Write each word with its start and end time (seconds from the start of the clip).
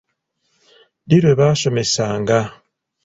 Ddi 1.03 1.17
lwe 1.23 1.33
baasomesanga? 1.39 2.39